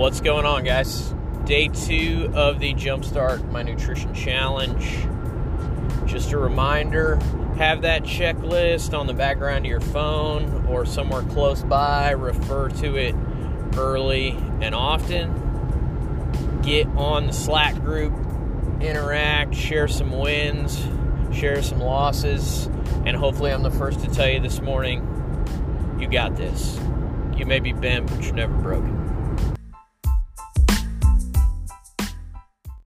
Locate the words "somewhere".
10.86-11.20